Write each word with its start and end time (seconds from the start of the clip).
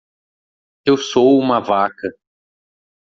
Eu 0.83 0.97
sou 0.97 1.37
uma 1.37 1.59
vaca 1.59 2.09